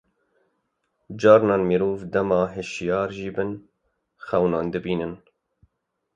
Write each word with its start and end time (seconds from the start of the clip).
Carinan 1.23 1.63
mirov 1.71 1.99
dema 2.13 2.39
hişyar 2.55 3.09
jî 3.17 3.29
bin 3.35 3.51
xewnan 4.27 4.67
dibînin. 4.73 5.13